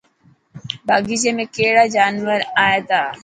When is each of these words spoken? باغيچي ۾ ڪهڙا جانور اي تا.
باغيچي 0.87 1.31
۾ 1.41 1.45
ڪهڙا 1.55 1.83
جانور 1.95 2.39
اي 2.65 2.77
تا. 2.89 3.01